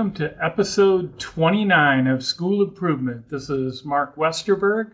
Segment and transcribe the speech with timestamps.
[0.00, 3.28] Welcome to episode 29 of School Improvement.
[3.28, 4.92] This is Mark Westerburg.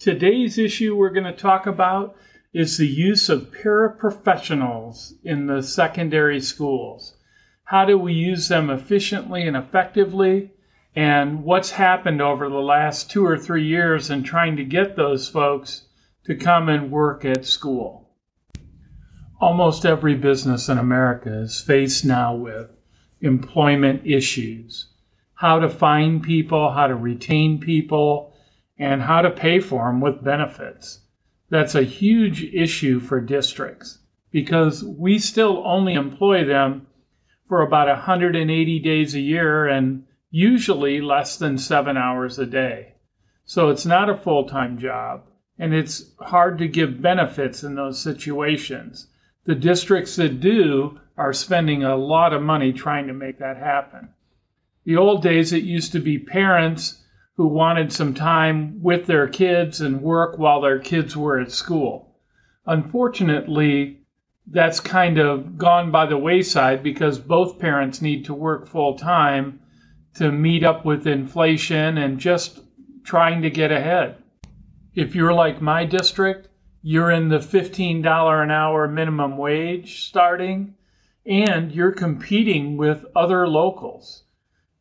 [0.00, 2.16] Today's issue we're going to talk about
[2.52, 7.16] is the use of paraprofessionals in the secondary schools.
[7.62, 10.50] How do we use them efficiently and effectively?
[10.96, 15.28] And what's happened over the last two or three years in trying to get those
[15.28, 15.86] folks
[16.24, 18.10] to come and work at school?
[19.40, 22.72] Almost every business in America is faced now with
[23.22, 24.92] employment issues
[25.42, 28.32] how to find people, how to retain people,
[28.78, 31.00] and how to pay for them with benefits.
[31.50, 33.98] That's a huge issue for districts
[34.30, 36.86] because we still only employ them
[37.48, 42.94] for about 180 days a year and usually less than seven hours a day.
[43.44, 45.24] So it's not a full time job
[45.58, 49.08] and it's hard to give benefits in those situations.
[49.44, 54.08] The districts that do are spending a lot of money trying to make that happen.
[54.84, 57.02] The old days, it used to be parents
[57.36, 62.16] who wanted some time with their kids and work while their kids were at school.
[62.66, 64.00] Unfortunately,
[64.46, 69.60] that's kind of gone by the wayside because both parents need to work full time
[70.14, 72.60] to meet up with inflation and just
[73.04, 74.16] trying to get ahead.
[74.94, 76.48] If you're like my district,
[76.82, 80.74] you're in the $15 an hour minimum wage starting
[81.24, 84.24] and you're competing with other locals.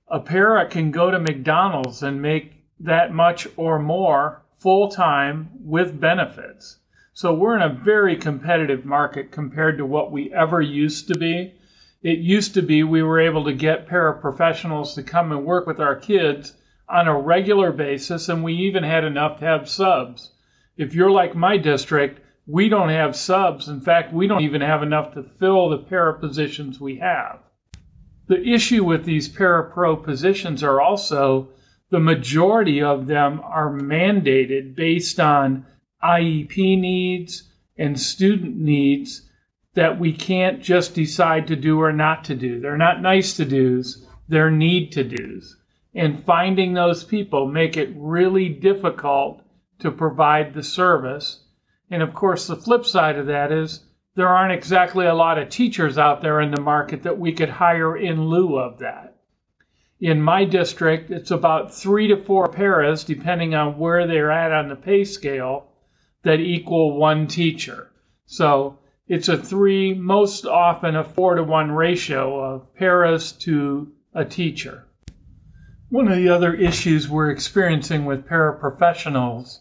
[0.07, 5.99] A para can go to McDonald's and make that much or more full time with
[5.99, 6.77] benefits.
[7.13, 11.53] So we're in a very competitive market compared to what we ever used to be.
[12.01, 15.79] It used to be we were able to get paraprofessionals to come and work with
[15.79, 16.57] our kids
[16.89, 20.31] on a regular basis, and we even had enough to have subs.
[20.77, 23.67] If you're like my district, we don't have subs.
[23.67, 27.39] In fact, we don't even have enough to fill the para positions we have.
[28.27, 31.49] The issue with these para pro positions are also
[31.89, 35.65] the majority of them are mandated based on
[36.03, 39.29] IEP needs and student needs
[39.73, 42.59] that we can't just decide to do or not to do.
[42.59, 45.57] They're not nice to do's, they're need to do's.
[45.93, 49.41] And finding those people make it really difficult
[49.79, 51.43] to provide the service
[51.91, 53.83] and of course, the flip side of that is
[54.15, 57.49] there aren't exactly a lot of teachers out there in the market that we could
[57.49, 59.17] hire in lieu of that.
[59.99, 64.69] In my district, it's about three to four paras, depending on where they're at on
[64.69, 65.67] the pay scale,
[66.23, 67.91] that equal one teacher.
[68.25, 74.23] So it's a three, most often a four to one ratio of paras to a
[74.23, 74.85] teacher.
[75.89, 79.59] One of the other issues we're experiencing with paraprofessionals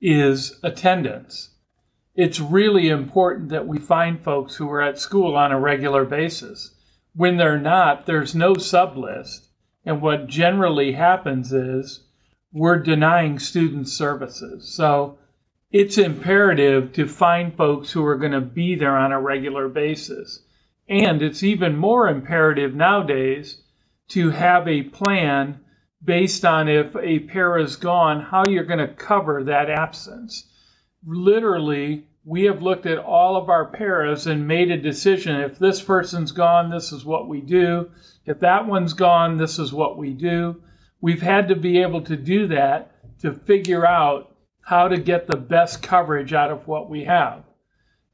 [0.00, 1.50] is attendance
[2.16, 6.74] it's really important that we find folks who are at school on a regular basis.
[7.14, 9.46] When they're not, there's no sub list.
[9.84, 12.04] And what generally happens is
[12.52, 14.74] we're denying students services.
[14.74, 15.18] So
[15.70, 20.42] it's imperative to find folks who are going to be there on a regular basis.
[20.88, 23.62] And it's even more imperative nowadays
[24.08, 25.60] to have a plan
[26.02, 30.50] based on if a pair is gone, how you're going to cover that absence
[31.06, 35.40] literally, we have looked at all of our paras and made a decision.
[35.40, 37.90] If this person's gone, this is what we do.
[38.26, 40.60] If that one's gone, this is what we do.
[41.00, 42.90] We've had to be able to do that
[43.20, 47.44] to figure out how to get the best coverage out of what we have.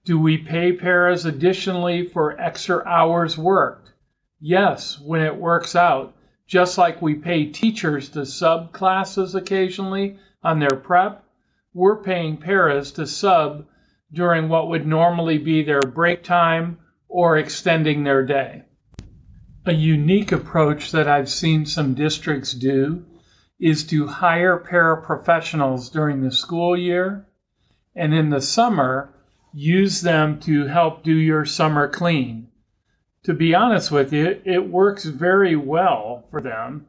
[0.04, 3.92] Do we pay paras additionally for extra hours worked?
[4.38, 6.14] Yes, when it works out.
[6.47, 11.22] Just like we pay teachers to sub classes occasionally on their prep,
[11.75, 13.66] we're paying paras to sub
[14.12, 16.78] during what would normally be their break time
[17.09, 18.62] or extending their day.
[19.65, 23.05] A unique approach that I've seen some districts do
[23.59, 27.26] is to hire paraprofessionals during the school year
[27.94, 29.14] and in the summer
[29.55, 32.49] use them to help do your summer clean.
[33.25, 36.87] To be honest with you, it works very well for them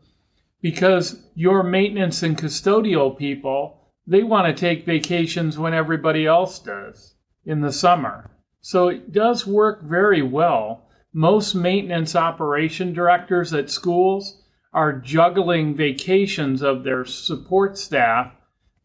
[0.61, 7.15] because your maintenance and custodial people they want to take vacations when everybody else does
[7.45, 8.29] in the summer.
[8.59, 10.89] So it does work very well.
[11.13, 14.41] Most maintenance operation directors at schools
[14.73, 18.33] are juggling vacations of their support staff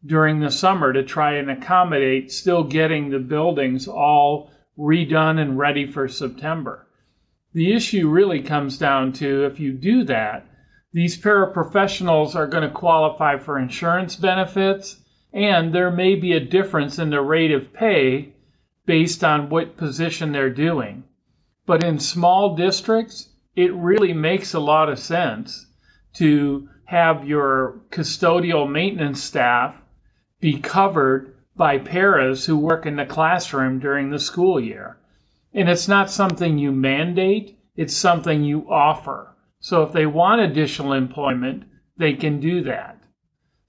[0.05, 5.85] during the summer to try and accommodate still getting the buildings all redone and ready
[5.85, 6.87] for September.
[7.51, 10.45] The issue really comes down to if you do that,
[10.93, 14.97] these paraprofessionals are going to qualify for insurance benefits
[15.33, 18.33] and there may be a difference in the rate of pay
[18.85, 21.03] based on what position they're doing.
[21.65, 25.67] But in small districts, it really makes a lot of sense
[26.13, 29.75] to have your custodial maintenance staff
[30.39, 34.97] be covered by paras who work in the classroom during the school year.
[35.53, 39.35] And it's not something you mandate, it's something you offer.
[39.59, 41.63] So if they want additional employment,
[41.97, 42.98] they can do that.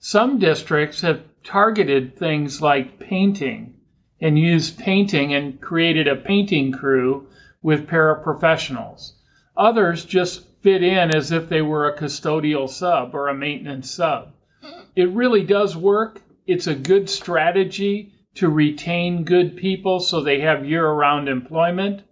[0.02, 3.74] Some districts have targeted things like painting
[4.18, 7.26] and used painting and created a painting crew
[7.62, 9.12] with paraprofessionals.
[9.58, 14.32] Others just fit in as if they were a custodial sub or a maintenance sub.
[14.96, 16.22] It really does work.
[16.46, 22.04] It's a good strategy to retain good people so they have year round employment.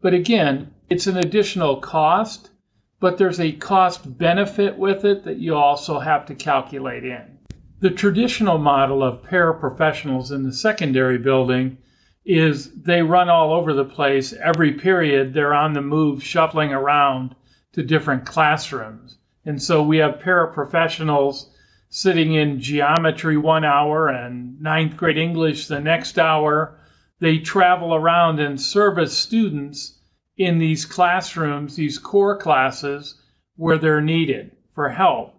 [0.00, 2.50] But again, it's an additional cost,
[3.00, 7.38] but there's a cost benefit with it that you also have to calculate in.
[7.80, 11.78] The traditional model of paraprofessionals in the secondary building
[12.24, 14.32] is they run all over the place.
[14.32, 17.36] Every period, they're on the move, shuffling around
[17.72, 19.18] to different classrooms.
[19.44, 21.46] And so we have paraprofessionals
[21.88, 26.78] sitting in geometry one hour and ninth grade English the next hour.
[27.20, 29.97] They travel around and service students
[30.38, 33.20] in these classrooms, these core classes,
[33.56, 35.34] where they're needed for help.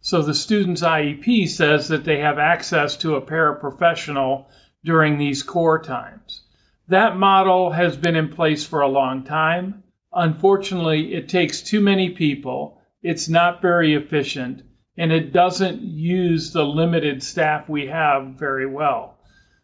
[0.00, 4.46] So the student's IEP says that they have access to a paraprofessional
[4.84, 6.44] during these core times.
[6.88, 9.82] That model has been in place for a long time.
[10.12, 12.80] Unfortunately, it takes too many people.
[13.02, 14.62] It's not very efficient
[14.96, 19.18] and it doesn't use the limited staff we have very well.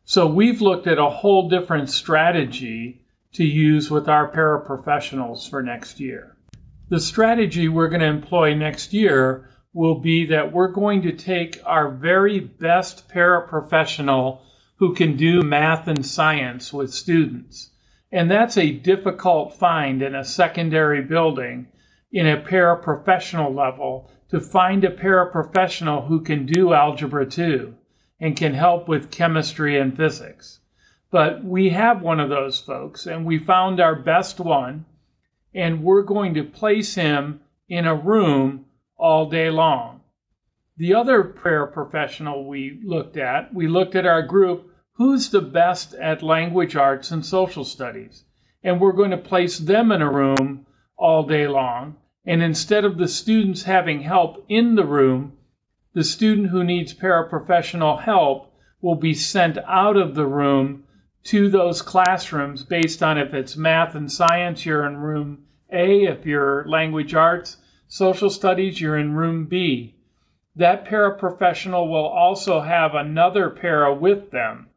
[0.04, 6.00] So we've looked at a whole different strategy to use with our paraprofessionals for next
[6.00, 6.36] year.
[6.88, 11.60] The strategy we're going to employ next year will be that we're going to take
[11.64, 14.40] our very best paraprofessional
[14.76, 17.70] who can do math and science with students.
[18.10, 21.68] And that's a difficult find in a secondary building
[22.10, 27.74] in a paraprofessional level to find a paraprofessional who can do Algebra 2
[28.20, 30.59] and can help with chemistry and physics.
[31.10, 34.84] But we have one of those folks, and we found our best one,
[35.52, 38.66] and we're going to place him in a room
[38.96, 40.02] all day long.
[40.76, 46.22] The other paraprofessional we looked at, we looked at our group, who's the best at
[46.22, 48.24] language arts and social studies?
[48.62, 50.66] And we're going to place them in a room
[50.96, 51.96] all day long
[52.26, 55.32] and instead of the students having help in the room,
[55.94, 58.52] the student who needs paraprofessional help
[58.82, 60.84] will be sent out of the room
[61.24, 66.04] to those classrooms based on if it's math and science, you're in room A.
[66.04, 67.56] If you're language arts,
[67.88, 69.94] social studies, you're in room B.
[70.56, 74.68] That paraprofessional will also have another para with them,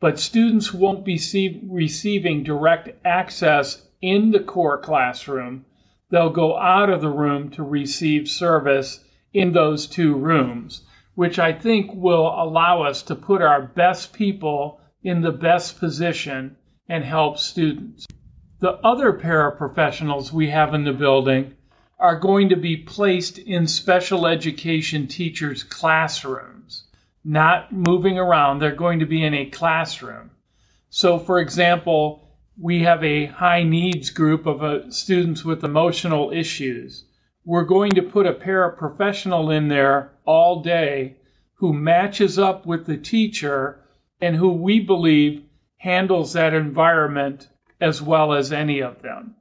[0.00, 1.20] but students won't be
[1.68, 5.64] receiving direct access in the core classroom
[6.10, 10.82] they'll go out of the room to receive service in those two rooms,
[11.14, 16.56] which I think will allow us to put our best people in the best position
[16.88, 18.06] and help students.
[18.60, 21.54] The other paraprofessionals we have in the building
[21.98, 26.84] are going to be placed in special education teachers' classrooms,
[27.24, 28.58] not moving around.
[28.58, 30.30] They're going to be in a classroom.
[30.90, 32.28] So, for example,
[32.60, 37.04] we have a high needs group of uh, students with emotional issues.
[37.44, 41.16] We're going to put a paraprofessional in there all day
[41.54, 43.80] who matches up with the teacher
[44.20, 45.42] and who we believe
[45.76, 47.48] handles that environment
[47.80, 49.34] as well as any of them.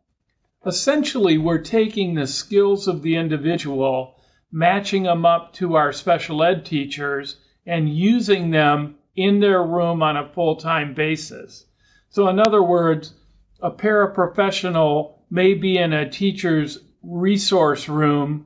[0.65, 4.15] Essentially, we're taking the skills of the individual,
[4.51, 10.15] matching them up to our special ed teachers, and using them in their room on
[10.15, 11.65] a full time basis.
[12.09, 13.13] So, in other words,
[13.59, 18.45] a paraprofessional may be in a teacher's resource room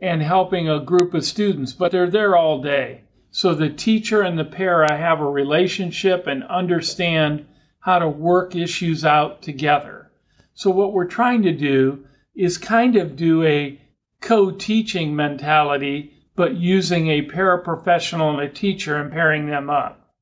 [0.00, 3.02] and helping a group of students, but they're there all day.
[3.34, 7.46] So the teacher and the para have a relationship and understand
[7.80, 10.12] how to work issues out together.
[10.52, 13.80] So what we're trying to do is kind of do a
[14.20, 20.12] co-teaching mentality, but using a paraprofessional and a teacher and pairing them up.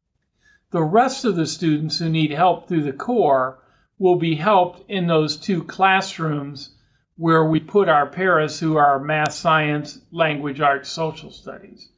[0.70, 3.58] The rest of the students who need help through the core
[3.98, 6.76] will be helped in those two classrooms
[7.16, 11.90] where we put our paras who are math, science, language arts, social studies.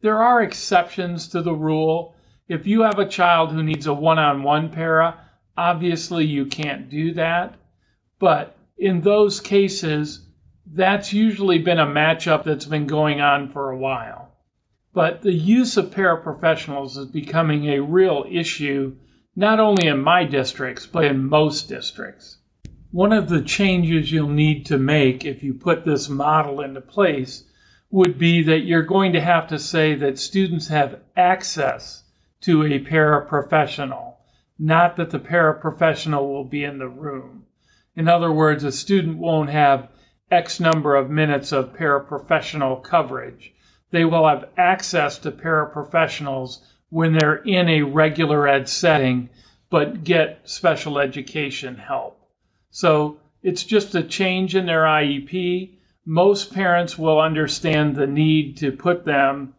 [0.00, 2.14] There are exceptions to the rule.
[2.46, 5.18] If you have a child who needs a one on one para,
[5.56, 7.56] obviously you can't do that.
[8.20, 10.24] But in those cases,
[10.64, 14.28] that's usually been a matchup that's been going on for a while.
[14.94, 18.94] But the use of paraprofessionals is becoming a real issue,
[19.34, 22.38] not only in my districts, but in most districts.
[22.92, 27.47] One of the changes you'll need to make if you put this model into place
[27.90, 32.02] would be that you're going to have to say that students have access
[32.40, 34.14] to a paraprofessional,
[34.58, 37.44] not that the paraprofessional will be in the room.
[37.96, 39.88] In other words, a student won't have
[40.30, 43.52] X number of minutes of paraprofessional coverage.
[43.90, 46.58] They will have access to paraprofessionals
[46.90, 49.30] when they're in a regular ed setting,
[49.70, 52.20] but get special education help.
[52.70, 55.77] So it's just a change in their IEP.
[56.10, 59.52] Most parents will understand the need to put them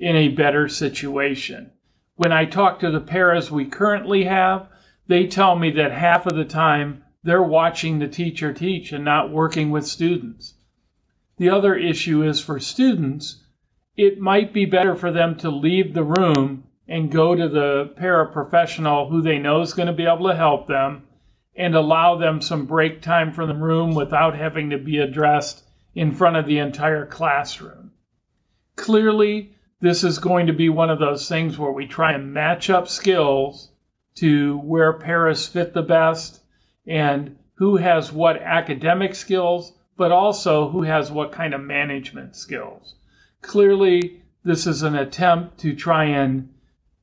[0.00, 1.70] in a better situation.
[2.16, 4.66] When I talk to the paras we currently have,
[5.06, 9.30] they tell me that half of the time they're watching the teacher teach and not
[9.30, 10.54] working with students.
[11.36, 13.44] The other issue is for students,
[13.96, 19.08] it might be better for them to leave the room and go to the paraprofessional
[19.08, 21.04] who they know is going to be able to help them
[21.54, 25.62] and allow them some break time from the room without having to be addressed
[25.94, 27.92] in front of the entire classroom.
[28.76, 32.70] Clearly, this is going to be one of those things where we try and match
[32.70, 33.72] up skills
[34.14, 36.42] to where paras fit the best
[36.86, 42.94] and who has what academic skills, but also who has what kind of management skills.
[43.40, 46.48] Clearly, this is an attempt to try and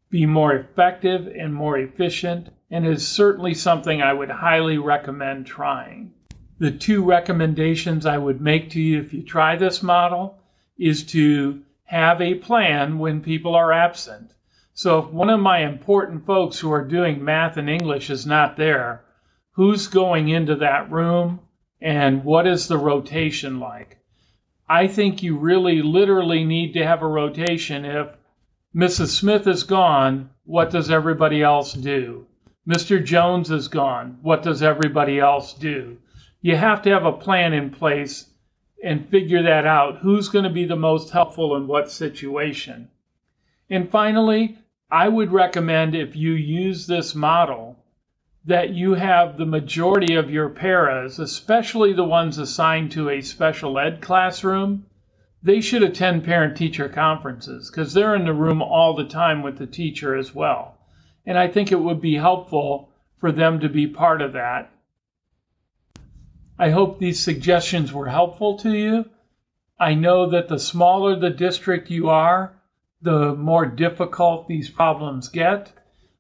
[0.10, 6.14] be more effective and more efficient and is certainly something I would highly recommend trying.
[6.60, 10.38] The two recommendations I would make to you if you try this model
[10.78, 14.34] is to have a plan when people are absent.
[14.74, 18.58] So if one of my important folks who are doing math and English is not
[18.58, 19.06] there,
[19.54, 21.40] who's going into that room
[21.80, 23.98] and what is the rotation like?
[24.68, 28.08] I think you really literally need to have a rotation if
[28.76, 29.18] Mrs.
[29.18, 32.28] Smith is gone, what does everybody else do?
[32.68, 33.02] Mr.
[33.02, 34.18] Jones is gone.
[34.22, 35.98] What does everybody else do?
[36.42, 38.30] You have to have a plan in place
[38.82, 39.98] and figure that out.
[39.98, 42.90] Who's going to be the most helpful in what situation?
[43.70, 44.58] And finally,
[44.90, 47.78] I would recommend if you use this model
[48.46, 53.78] that you have the majority of your paras, especially the ones assigned to a special
[53.78, 54.86] ed classroom,
[55.44, 59.58] they should attend parent teacher conferences because they're in the room all the time with
[59.58, 60.78] the teacher as well.
[61.26, 64.72] And I think it would be helpful for them to be part of that.
[66.60, 69.06] I hope these suggestions were helpful to you.
[69.80, 72.54] I know that the smaller the district you are,
[73.02, 75.74] the more difficult these problems get.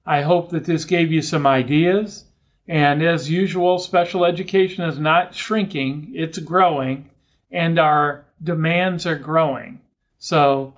[0.05, 2.25] I hope that this gave you some ideas.
[2.67, 7.11] And as usual, special education is not shrinking, it's growing,
[7.51, 9.81] and our demands are growing.
[10.17, 10.73] So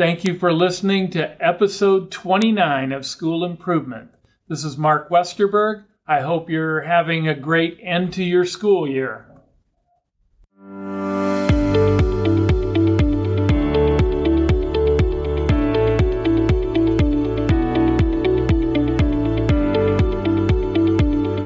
[0.00, 4.08] Thank you for listening to episode 29 of School Improvement.
[4.48, 5.84] This is Mark Westerburg.
[6.10, 9.29] I hope you're having a great end to your school year.